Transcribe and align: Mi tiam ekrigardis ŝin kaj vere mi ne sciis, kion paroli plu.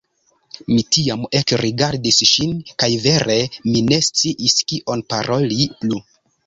Mi 0.71 0.79
tiam 0.95 1.25
ekrigardis 1.41 2.19
ŝin 2.31 2.57
kaj 2.85 2.91
vere 3.07 3.39
mi 3.69 3.87
ne 3.93 4.03
sciis, 4.11 4.61
kion 4.73 5.07
paroli 5.15 5.65
plu. 5.83 6.07